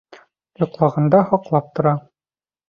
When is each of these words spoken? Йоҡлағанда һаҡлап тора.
Йоҡлағанда 0.61 1.19
һаҡлап 1.33 1.69
тора. 1.81 1.95